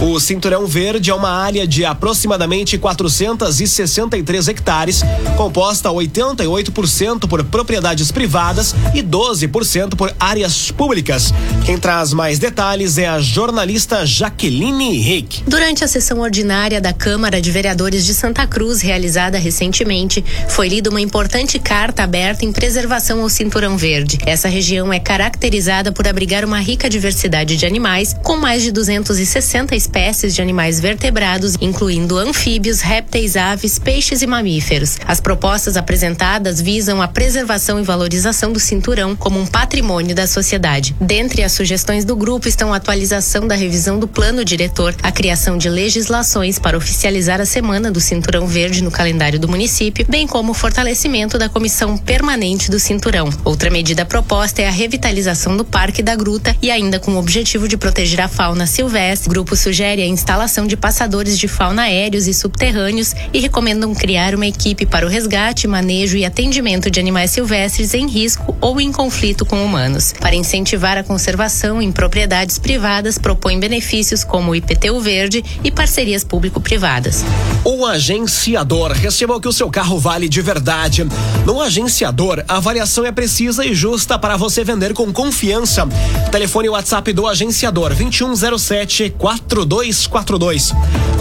O 0.00 0.18
Cinturão 0.18 0.66
Verde 0.66 1.10
é 1.10 1.14
uma 1.14 1.28
área 1.28 1.66
de 1.66 1.84
aproximadamente 1.84 2.78
463 2.78 4.48
hectares, 4.48 5.02
composta 5.36 5.90
88% 5.90 7.28
por 7.28 7.44
propriedades 7.44 8.10
privadas 8.10 8.74
e 8.94 9.02
12% 9.02 9.94
por 9.94 10.10
áreas 10.18 10.70
públicas. 10.70 11.34
Quem 11.66 11.76
traz 11.76 12.14
mais 12.14 12.38
detalhes 12.38 12.96
é 12.96 13.06
a 13.06 13.20
jornalista 13.20 14.06
Jaqueline 14.06 14.98
Rick. 15.00 15.42
Durante 15.46 15.84
a 15.84 15.88
sessão 15.88 16.20
ordinária 16.20 16.80
da 16.80 16.94
Câmara 16.94 17.42
de 17.42 17.50
Vereadores 17.50 18.06
de 18.06 18.14
Santa 18.14 18.46
Cruz, 18.46 18.80
realizada 18.80 19.36
recentemente, 19.36 20.24
foi 20.48 20.68
lida 20.68 20.88
uma 20.88 21.00
importante 21.00 21.58
carta 21.58 22.04
aberta 22.04 22.46
em 22.46 22.50
preservação 22.50 23.20
ao 23.20 23.33
Cinturão 23.34 23.76
Verde. 23.76 24.18
Essa 24.24 24.48
região 24.48 24.92
é 24.92 25.00
caracterizada 25.00 25.90
por 25.90 26.06
abrigar 26.06 26.44
uma 26.44 26.60
rica 26.60 26.88
diversidade 26.88 27.56
de 27.56 27.66
animais, 27.66 28.14
com 28.22 28.36
mais 28.36 28.62
de 28.62 28.70
260 28.70 29.74
espécies 29.74 30.36
de 30.36 30.40
animais 30.40 30.78
vertebrados, 30.78 31.56
incluindo 31.60 32.16
anfíbios, 32.16 32.80
répteis, 32.80 33.36
aves, 33.36 33.76
peixes 33.76 34.22
e 34.22 34.26
mamíferos. 34.26 34.98
As 35.04 35.20
propostas 35.20 35.76
apresentadas 35.76 36.60
visam 36.60 37.02
a 37.02 37.08
preservação 37.08 37.80
e 37.80 37.82
valorização 37.82 38.52
do 38.52 38.60
cinturão 38.60 39.16
como 39.16 39.40
um 39.40 39.46
patrimônio 39.46 40.14
da 40.14 40.28
sociedade. 40.28 40.94
Dentre 41.00 41.42
as 41.42 41.50
sugestões 41.50 42.04
do 42.04 42.14
grupo 42.14 42.46
estão 42.46 42.72
a 42.72 42.76
atualização 42.76 43.48
da 43.48 43.56
revisão 43.56 43.98
do 43.98 44.06
plano 44.06 44.44
diretor, 44.44 44.94
a 45.02 45.10
criação 45.10 45.58
de 45.58 45.68
legislações 45.68 46.60
para 46.60 46.78
oficializar 46.78 47.40
a 47.40 47.46
Semana 47.46 47.90
do 47.90 48.00
Cinturão 48.00 48.46
Verde 48.46 48.80
no 48.80 48.92
calendário 48.92 49.40
do 49.40 49.48
município, 49.48 50.06
bem 50.08 50.24
como 50.24 50.52
o 50.52 50.54
fortalecimento 50.54 51.36
da 51.36 51.48
comissão 51.48 51.98
permanente 51.98 52.70
do 52.70 52.78
cinturão 52.78 53.13
cinturão. 53.14 53.30
Outra 53.44 53.70
medida 53.70 54.04
proposta 54.04 54.60
é 54.60 54.66
a 54.66 54.70
revitalização 54.70 55.56
do 55.56 55.64
Parque 55.64 56.02
da 56.02 56.16
Gruta 56.16 56.56
e 56.60 56.70
ainda 56.70 56.98
com 56.98 57.12
o 57.12 57.18
objetivo 57.18 57.68
de 57.68 57.76
proteger 57.76 58.20
a 58.20 58.28
fauna 58.28 58.66
silvestre. 58.66 59.28
O 59.28 59.30
grupo 59.30 59.54
sugere 59.54 60.02
a 60.02 60.06
instalação 60.06 60.66
de 60.66 60.76
passadores 60.76 61.38
de 61.38 61.46
fauna 61.46 61.82
aéreos 61.82 62.26
e 62.26 62.34
subterrâneos 62.34 63.14
e 63.32 63.38
recomendam 63.38 63.94
criar 63.94 64.34
uma 64.34 64.46
equipe 64.46 64.84
para 64.84 65.06
o 65.06 65.08
resgate, 65.08 65.66
manejo 65.66 66.16
e 66.16 66.24
atendimento 66.24 66.90
de 66.90 66.98
animais 66.98 67.30
silvestres 67.30 67.94
em 67.94 68.08
risco 68.08 68.56
ou 68.60 68.80
em 68.80 68.90
conflito 68.90 69.46
com 69.46 69.64
humanos. 69.64 70.12
Para 70.18 70.34
incentivar 70.34 70.98
a 70.98 71.04
conservação 71.04 71.80
em 71.80 71.92
propriedades 71.92 72.58
privadas, 72.58 73.18
propõe 73.18 73.60
benefícios 73.60 74.24
como 74.24 74.50
o 74.50 74.56
IPTU 74.56 75.00
verde 75.00 75.44
e 75.62 75.70
parcerias 75.70 76.24
público-privadas. 76.24 77.24
O 77.64 77.86
agenciador 77.86 78.92
receba 78.92 79.36
o 79.36 79.40
que 79.40 79.48
o 79.48 79.52
seu 79.52 79.70
carro 79.70 79.98
vale 79.98 80.28
de 80.28 80.42
verdade. 80.42 81.06
No 81.46 81.60
agenciador, 81.60 82.42
a 82.48 82.56
avaliação 82.56 83.03
é 83.06 83.12
precisa 83.12 83.64
e 83.64 83.74
justa 83.74 84.18
para 84.18 84.36
você 84.36 84.64
vender 84.64 84.94
com 84.94 85.12
confiança. 85.12 85.86
Telefone 86.30 86.68
WhatsApp 86.68 87.12
do 87.12 87.26
agenciador 87.26 87.94
2107 87.94 89.14
4242. 89.18 90.72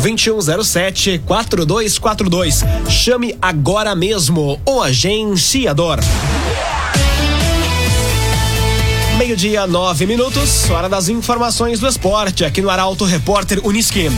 2107 0.01 1.21
4242. 1.25 2.63
Chame 2.89 3.37
agora 3.41 3.95
mesmo 3.95 4.59
o 4.65 4.81
agenciador. 4.81 5.99
Meio-dia, 9.17 9.65
nove 9.67 10.05
minutos, 10.05 10.69
hora 10.69 10.89
das 10.89 11.07
informações 11.07 11.79
do 11.79 11.87
esporte, 11.87 12.43
aqui 12.43 12.61
no 12.61 12.69
Arauto 12.69 13.05
Repórter 13.05 13.65
Uniski. 13.65 14.09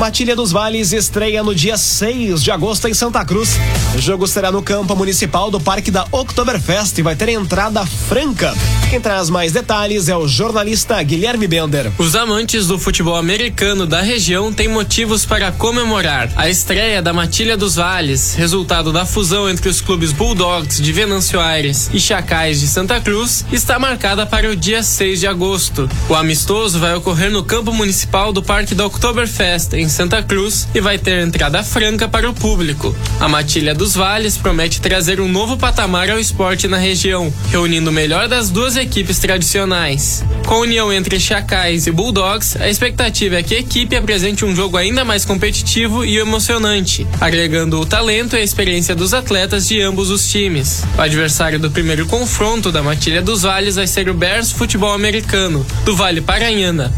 Matilha 0.00 0.34
dos 0.34 0.50
Vales 0.50 0.92
estreia 0.92 1.42
no 1.42 1.54
dia 1.54 1.76
6 1.76 2.42
de 2.42 2.50
agosto 2.50 2.88
em 2.88 2.94
Santa 2.94 3.22
Cruz. 3.22 3.50
O 3.94 3.98
jogo 3.98 4.26
será 4.26 4.50
no 4.50 4.62
campo 4.62 4.96
municipal 4.96 5.50
do 5.50 5.60
Parque 5.60 5.90
da 5.90 6.06
Oktoberfest 6.10 6.96
e 6.96 7.02
vai 7.02 7.14
ter 7.14 7.28
entrada 7.28 7.84
franca. 7.84 8.54
Quem 8.90 9.00
traz 9.00 9.30
mais 9.30 9.52
detalhes 9.52 10.08
é 10.08 10.16
o 10.16 10.26
jornalista 10.26 11.00
Guilherme 11.00 11.46
Bender. 11.46 11.92
Os 11.96 12.16
amantes 12.16 12.66
do 12.66 12.76
futebol 12.76 13.14
americano 13.14 13.86
da 13.86 14.02
região 14.02 14.52
têm 14.52 14.66
motivos 14.66 15.24
para 15.24 15.52
comemorar. 15.52 16.28
A 16.34 16.50
estreia 16.50 17.00
da 17.00 17.12
Matilha 17.12 17.56
dos 17.56 17.76
Vales, 17.76 18.34
resultado 18.34 18.92
da 18.92 19.06
fusão 19.06 19.48
entre 19.48 19.68
os 19.68 19.80
clubes 19.80 20.10
Bulldogs 20.10 20.82
de 20.82 20.92
Venâncio 20.92 21.38
Aires 21.38 21.88
e 21.94 22.00
Chacais 22.00 22.58
de 22.58 22.66
Santa 22.66 23.00
Cruz, 23.00 23.44
está 23.52 23.78
marcada 23.78 24.26
para 24.26 24.50
o 24.50 24.56
dia 24.56 24.82
6 24.82 25.20
de 25.20 25.28
agosto. 25.28 25.88
O 26.08 26.16
amistoso 26.16 26.80
vai 26.80 26.92
ocorrer 26.92 27.30
no 27.30 27.44
campo 27.44 27.72
municipal 27.72 28.32
do 28.32 28.42
Parque 28.42 28.74
da 28.74 28.86
Oktoberfest, 28.86 29.72
em 29.74 29.88
Santa 29.88 30.20
Cruz 30.20 30.66
e 30.74 30.80
vai 30.80 30.98
ter 30.98 31.24
entrada 31.24 31.62
franca 31.62 32.08
para 32.08 32.28
o 32.28 32.34
público. 32.34 32.92
A 33.20 33.28
Matilha 33.28 33.72
dos 33.72 33.94
Vales 33.94 34.36
promete 34.36 34.80
trazer 34.80 35.20
um 35.20 35.28
novo 35.28 35.56
patamar 35.56 36.10
ao 36.10 36.18
esporte 36.18 36.66
na 36.66 36.76
região, 36.76 37.32
reunindo 37.52 37.90
o 37.90 37.92
melhor 37.92 38.26
das 38.26 38.50
duas 38.50 38.79
equipes 38.80 39.18
tradicionais. 39.18 40.24
Com 40.46 40.54
a 40.54 40.58
união 40.58 40.92
entre 40.92 41.20
Chacais 41.20 41.86
e 41.86 41.92
Bulldogs, 41.92 42.56
a 42.60 42.68
expectativa 42.68 43.36
é 43.36 43.42
que 43.42 43.54
a 43.54 43.58
equipe 43.60 43.94
apresente 43.94 44.44
um 44.44 44.54
jogo 44.54 44.76
ainda 44.76 45.04
mais 45.04 45.24
competitivo 45.24 46.04
e 46.04 46.18
emocionante, 46.18 47.06
agregando 47.20 47.80
o 47.80 47.86
talento 47.86 48.36
e 48.36 48.40
a 48.40 48.42
experiência 48.42 48.94
dos 48.94 49.14
atletas 49.14 49.68
de 49.68 49.80
ambos 49.80 50.10
os 50.10 50.28
times. 50.28 50.82
O 50.96 51.00
adversário 51.00 51.58
do 51.58 51.70
primeiro 51.70 52.06
confronto 52.06 52.72
da 52.72 52.82
Matilha 52.82 53.22
dos 53.22 53.42
Vales 53.42 53.76
vai 53.76 53.86
ser 53.86 54.08
o 54.08 54.14
Bears 54.14 54.50
Futebol 54.50 54.92
Americano, 54.92 55.64
do 55.84 55.94
Vale 55.94 56.20
Paranhana. 56.20 56.92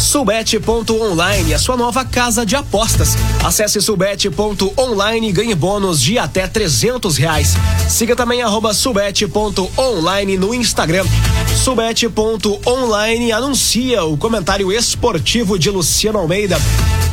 Subete.online, 0.00 1.52
a 1.52 1.58
sua 1.58 1.76
nova 1.76 2.06
casa 2.06 2.46
de 2.46 2.56
apostas. 2.56 3.16
Acesse 3.44 3.82
subete.online 3.82 5.28
e 5.28 5.32
ganhe 5.32 5.54
bônus 5.54 6.00
de 6.00 6.18
até 6.18 6.48
trezentos 6.48 7.18
reais. 7.18 7.54
Siga 7.86 8.16
também 8.16 8.40
subete.online 8.72 10.38
no 10.38 10.54
Instagram. 10.54 11.04
Subete.online 11.62 13.30
anuncia 13.30 14.02
o 14.04 14.16
comentário 14.16 14.72
esportivo 14.72 15.58
de 15.58 15.68
Luciano 15.68 16.18
Almeida, 16.18 16.58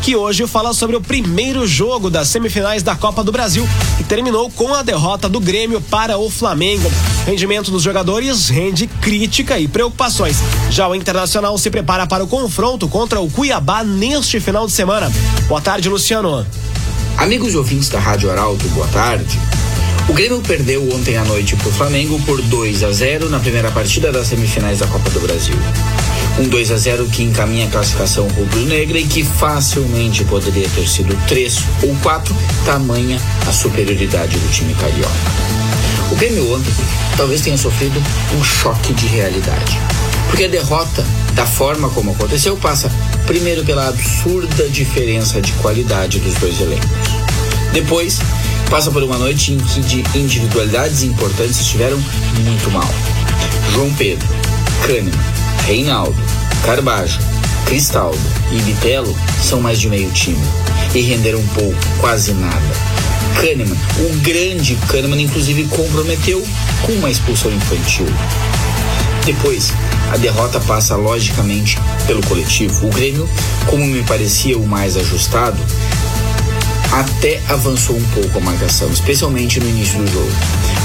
que 0.02 0.16
hoje 0.16 0.48
fala 0.48 0.74
sobre 0.74 0.96
o 0.96 1.02
primeiro 1.02 1.68
jogo 1.68 2.10
das 2.10 2.30
semifinais 2.30 2.84
da 2.84 2.96
Copa 2.96 3.22
do 3.22 3.34
Brasil 3.34 3.68
e 4.00 4.04
terminou 4.06 4.50
com 4.52 4.74
a 4.74 4.82
derrota 4.82 5.28
do 5.28 5.42
Grêmio 5.42 5.82
para 5.82 6.18
o 6.18 6.30
Flamengo. 6.30 6.90
Rendimento 7.28 7.70
dos 7.72 7.84
jogadores 7.84 8.48
rende 8.48 8.88
crítica 8.88 9.60
e 9.60 9.68
preocupações. 9.68 10.38
Já 10.72 10.88
o 10.88 10.96
Internacional 10.96 11.58
se 11.58 11.70
prepara 11.70 12.08
para 12.08 12.24
o 12.24 12.28
confronto 12.28 12.88
contra 12.88 13.20
o 13.20 13.30
Cuiabá 13.30 13.84
neste 13.84 14.40
final 14.40 14.66
de 14.66 14.72
semana. 14.72 15.12
Boa 15.46 15.60
tarde, 15.60 15.90
Luciano. 15.90 16.48
Amigos 17.18 17.54
e 17.54 17.58
ouvintes 17.58 17.90
da 17.90 18.00
Rádio 18.00 18.32
Arauto, 18.32 18.66
boa 18.70 18.88
tarde. 18.88 19.38
O 20.08 20.14
Grêmio 20.14 20.40
perdeu 20.40 20.90
ontem 20.96 21.18
à 21.18 21.26
noite 21.26 21.54
para 21.58 21.68
o 21.68 21.72
Flamengo 21.74 22.18
por 22.26 22.42
2 22.42 22.82
a 22.86 22.94
0 22.94 23.30
na 23.30 23.40
primeira 23.40 23.72
partida 23.72 24.10
das 24.10 24.28
semifinais 24.28 24.80
da 24.80 24.88
Copa 24.88 25.10
do 25.10 25.20
Brasil. 25.20 25.58
Um 26.40 26.48
2 26.48 26.72
a 26.72 26.78
0 26.78 27.08
que 27.08 27.24
encaminha 27.24 27.68
a 27.68 27.70
classificação 27.70 28.26
rubro-negra 28.30 29.00
e 29.00 29.06
que 29.06 29.26
facilmente 29.26 30.24
poderia 30.24 30.70
ter 30.70 30.88
sido 30.88 31.14
3 31.28 31.62
ou 31.84 31.94
4, 32.02 32.34
tamanha 32.64 33.20
a 33.46 33.52
superioridade 33.52 34.40
do 34.40 34.50
time 34.50 34.74
carioca. 34.76 35.67
Grêmio 36.18 36.52
ontem 36.52 36.74
talvez 37.16 37.42
tenha 37.42 37.58
sofrido 37.58 38.02
um 38.36 38.44
choque 38.44 38.92
de 38.94 39.06
realidade. 39.06 39.78
Porque 40.30 40.46
a 40.46 40.48
derrota, 40.48 41.06
da 41.34 41.46
forma 41.46 41.90
como 41.90 42.12
aconteceu, 42.12 42.58
passa 42.58 42.92
primeiro 43.28 43.64
pela 43.64 43.88
absurda 43.88 44.68
diferença 44.68 45.40
de 45.40 45.52
qualidade 45.54 46.20
dos 46.20 46.34
dois 46.36 46.60
elencos. 46.60 46.90
Depois, 47.72 48.20
passa 48.70 48.90
por 48.90 49.04
uma 49.04 49.18
noite 49.18 49.54
em 49.54 49.58
que 49.58 49.80
de 49.82 50.18
individualidades 50.18 51.04
importantes 51.04 51.60
estiveram 51.60 51.98
muito 52.40 52.72
mal. 52.72 52.90
João 53.74 53.94
Pedro, 53.94 54.28
Kahneman, 54.88 55.12
Reinaldo, 55.68 56.18
Carbajo, 56.66 57.20
Cristaldo 57.66 58.20
e 58.52 58.60
Bitelo 58.62 59.16
são 59.44 59.62
mais 59.62 59.80
de 59.80 59.88
meio 59.88 60.10
time 60.12 60.44
e 60.96 61.02
renderam 61.02 61.46
pouco, 61.54 61.78
quase 62.00 62.34
nada. 62.34 62.87
Kahneman, 63.40 63.78
o 64.00 64.18
grande 64.22 64.76
Kahneman, 64.88 65.22
inclusive 65.22 65.66
comprometeu 65.66 66.44
com 66.82 66.92
uma 66.94 67.10
expulsão 67.10 67.52
infantil. 67.52 68.08
Depois, 69.26 69.72
a 70.12 70.18
derrota 70.18 70.60
passa 70.60 70.96
logicamente 70.96 71.78
pelo 72.08 72.26
coletivo. 72.26 72.88
O 72.88 72.90
Grêmio, 72.90 73.30
como 73.68 73.86
me 73.86 74.02
parecia 74.04 74.58
o 74.58 74.66
mais 74.66 74.98
ajustado, 74.98 75.58
até 76.92 77.40
avançou 77.48 77.96
um 77.96 78.04
pouco 78.06 78.40
a 78.40 78.42
marcação, 78.42 78.90
especialmente 78.90 79.60
no 79.60 79.70
início 79.70 80.00
do 80.00 80.12
jogo, 80.12 80.32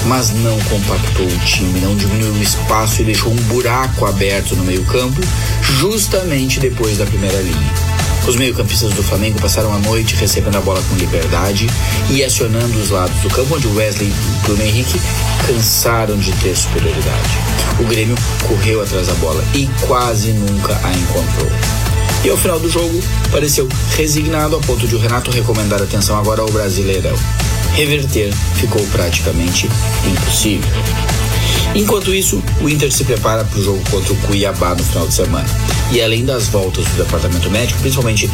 mas 0.06 0.30
não 0.30 0.58
compactou 0.60 1.26
o 1.26 1.38
time, 1.46 1.80
não 1.80 1.96
diminuiu 1.96 2.32
o 2.32 2.42
espaço 2.42 3.00
e 3.00 3.04
deixou 3.04 3.32
um 3.32 3.42
buraco 3.44 4.04
aberto 4.04 4.54
no 4.56 4.64
meio-campo, 4.64 5.20
justamente 5.62 6.60
depois 6.60 6.98
da 6.98 7.06
primeira 7.06 7.40
linha. 7.40 7.91
Os 8.26 8.36
meio-campistas 8.36 8.92
do 8.92 9.02
Flamengo 9.02 9.40
passaram 9.40 9.74
a 9.74 9.78
noite 9.78 10.14
recebendo 10.14 10.56
a 10.56 10.60
bola 10.60 10.80
com 10.88 10.94
liberdade 10.94 11.66
e 12.08 12.22
acionando 12.22 12.78
os 12.78 12.90
lados 12.90 13.16
do 13.20 13.28
campo, 13.28 13.56
onde 13.56 13.66
Wesley 13.66 14.08
e 14.08 14.46
Bruno 14.46 14.62
Henrique 14.62 15.00
cansaram 15.46 16.16
de 16.16 16.30
ter 16.36 16.56
superioridade. 16.56 17.38
O 17.80 17.84
Grêmio 17.84 18.14
correu 18.46 18.80
atrás 18.80 19.08
da 19.08 19.14
bola 19.14 19.44
e 19.54 19.68
quase 19.86 20.32
nunca 20.32 20.80
a 20.84 20.92
encontrou. 20.92 21.50
E 22.24 22.30
ao 22.30 22.36
final 22.36 22.60
do 22.60 22.70
jogo, 22.70 23.02
pareceu 23.32 23.68
resignado 23.96 24.54
a 24.54 24.60
ponto 24.60 24.86
de 24.86 24.94
o 24.94 24.98
Renato 24.98 25.32
recomendar 25.32 25.82
atenção 25.82 26.16
agora 26.16 26.42
ao 26.42 26.50
Brasileirão. 26.50 27.16
Reverter 27.74 28.32
ficou 28.54 28.86
praticamente 28.92 29.68
impossível. 30.06 30.70
Enquanto 31.74 32.14
isso, 32.14 32.40
o 32.60 32.68
Inter 32.68 32.92
se 32.92 33.02
prepara 33.02 33.44
para 33.44 33.58
o 33.58 33.62
jogo 33.62 33.82
contra 33.90 34.12
o 34.12 34.16
Cuiabá 34.18 34.74
no 34.76 34.84
final 34.84 35.08
de 35.08 35.14
semana. 35.14 35.48
E 35.92 36.00
além 36.00 36.24
das 36.24 36.48
voltas 36.48 36.86
do 36.86 37.04
departamento 37.04 37.50
médico, 37.50 37.78
principalmente 37.80 38.30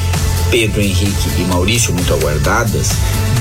Pedro 0.49 0.81
Henrique 0.81 1.29
e 1.39 1.43
Maurício, 1.43 1.93
muito 1.93 2.15
aguardadas, 2.15 2.91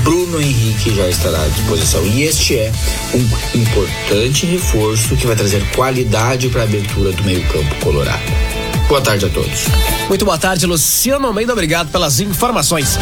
Bruno 0.02 0.40
Henrique 0.40 0.92
já 0.92 1.08
estará 1.08 1.40
à 1.40 1.46
disposição. 1.46 2.04
E 2.04 2.24
este 2.24 2.58
é 2.58 2.72
um 3.14 3.58
importante 3.60 4.44
reforço 4.44 5.14
que 5.14 5.24
vai 5.24 5.36
trazer 5.36 5.64
qualidade 5.70 6.48
para 6.48 6.62
a 6.62 6.64
abertura 6.64 7.12
do 7.12 7.22
meio-campo 7.22 7.72
colorado. 7.76 8.47
Boa 8.88 9.02
tarde 9.02 9.26
a 9.26 9.28
todos. 9.28 9.66
Muito 10.08 10.24
boa 10.24 10.38
tarde, 10.38 10.64
Luciano 10.64 11.26
Almeida. 11.26 11.52
Obrigado 11.52 11.90
pelas 11.90 12.20
informações. 12.20 12.98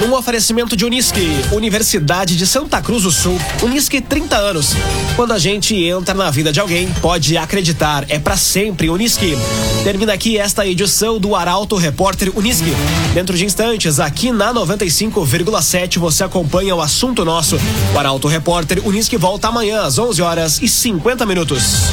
Num 0.00 0.14
oferecimento 0.14 0.76
de 0.76 0.84
Unisque, 0.84 1.28
Universidade 1.50 2.36
de 2.36 2.46
Santa 2.46 2.80
Cruz 2.80 3.02
do 3.02 3.10
Sul. 3.10 3.36
Unisque 3.60 4.00
30 4.00 4.36
anos. 4.36 4.76
Quando 5.16 5.32
a 5.32 5.38
gente 5.40 5.74
entra 5.74 6.14
na 6.14 6.30
vida 6.30 6.52
de 6.52 6.60
alguém, 6.60 6.88
pode 7.02 7.36
acreditar, 7.36 8.04
é 8.08 8.16
para 8.16 8.36
sempre 8.36 8.88
Unisque. 8.88 9.36
Termina 9.82 10.12
aqui 10.12 10.38
esta 10.38 10.64
edição 10.64 11.18
do 11.18 11.34
Arauto 11.34 11.74
Repórter 11.74 12.30
Unisque. 12.36 12.72
Dentro 13.12 13.36
de 13.36 13.44
instantes, 13.44 13.98
aqui 13.98 14.30
na 14.30 14.54
95,7 14.54 15.98
você 15.98 16.22
acompanha 16.22 16.76
o 16.76 16.80
assunto 16.80 17.24
nosso. 17.24 17.58
O 17.92 17.98
Arauto 17.98 18.28
Repórter 18.28 18.86
Unisque 18.86 19.16
volta 19.16 19.48
amanhã 19.48 19.82
às 19.82 19.98
11 19.98 20.22
horas 20.22 20.62
e 20.62 20.68
50 20.68 21.26
minutos. 21.26 21.90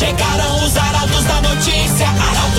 Chegaram 0.00 0.64
os 0.64 0.76
arautos 0.76 1.24
da 1.24 1.42
notícia, 1.42 1.89
arautos 2.02 2.49